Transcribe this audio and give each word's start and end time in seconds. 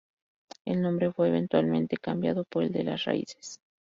El 0.65 0.81
nombre 0.81 1.11
fue 1.13 1.27
eventualmente 1.27 1.95
cambiado 1.97 2.43
por 2.45 2.63
el 2.63 2.71
de 2.71 2.83
Las 2.85 3.03
Raíces. 3.05 3.59